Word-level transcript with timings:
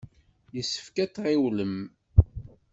Yessefk 0.55 0.95
ad 1.03 1.11
tɣiwlem. 1.13 1.75